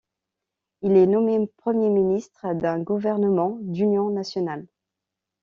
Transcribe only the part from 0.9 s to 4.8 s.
est nommé Premier ministre d'un gouvernement d'union nationale.